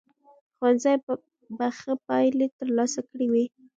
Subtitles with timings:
[0.57, 0.95] ښوونځي
[1.57, 3.45] به ښه پایلې ترلاسه کړې وي.